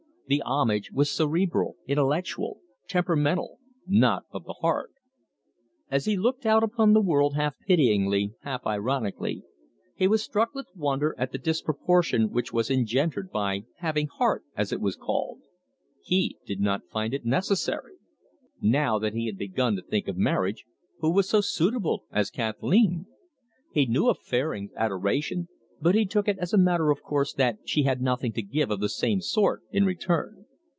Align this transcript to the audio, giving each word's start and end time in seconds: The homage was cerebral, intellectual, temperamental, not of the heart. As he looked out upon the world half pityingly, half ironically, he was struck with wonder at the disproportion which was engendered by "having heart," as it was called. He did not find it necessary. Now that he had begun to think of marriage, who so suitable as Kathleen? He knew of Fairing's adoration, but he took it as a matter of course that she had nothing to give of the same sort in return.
The 0.27 0.41
homage 0.43 0.93
was 0.93 1.11
cerebral, 1.11 1.75
intellectual, 1.87 2.61
temperamental, 2.87 3.59
not 3.85 4.27
of 4.31 4.45
the 4.45 4.53
heart. 4.53 4.93
As 5.89 6.05
he 6.05 6.15
looked 6.15 6.45
out 6.45 6.63
upon 6.63 6.93
the 6.93 7.01
world 7.01 7.35
half 7.35 7.55
pityingly, 7.67 8.31
half 8.43 8.65
ironically, 8.65 9.43
he 9.93 10.07
was 10.07 10.23
struck 10.23 10.55
with 10.55 10.69
wonder 10.73 11.13
at 11.17 11.33
the 11.33 11.37
disproportion 11.37 12.29
which 12.31 12.53
was 12.53 12.71
engendered 12.71 13.29
by 13.29 13.65
"having 13.79 14.07
heart," 14.07 14.45
as 14.55 14.71
it 14.71 14.79
was 14.79 14.95
called. 14.95 15.41
He 16.01 16.37
did 16.45 16.61
not 16.61 16.87
find 16.89 17.13
it 17.13 17.25
necessary. 17.25 17.97
Now 18.61 18.99
that 18.99 19.11
he 19.13 19.25
had 19.25 19.37
begun 19.37 19.75
to 19.75 19.81
think 19.81 20.07
of 20.07 20.15
marriage, 20.15 20.63
who 20.99 21.21
so 21.23 21.41
suitable 21.41 22.05
as 22.09 22.31
Kathleen? 22.31 23.05
He 23.73 23.85
knew 23.85 24.07
of 24.07 24.17
Fairing's 24.19 24.71
adoration, 24.77 25.49
but 25.83 25.95
he 25.95 26.05
took 26.05 26.27
it 26.27 26.37
as 26.37 26.53
a 26.53 26.57
matter 26.59 26.91
of 26.91 27.01
course 27.01 27.33
that 27.33 27.57
she 27.65 27.81
had 27.81 27.99
nothing 27.99 28.31
to 28.31 28.43
give 28.43 28.69
of 28.69 28.79
the 28.79 28.87
same 28.87 29.19
sort 29.19 29.63
in 29.71 29.83
return. 29.83 30.45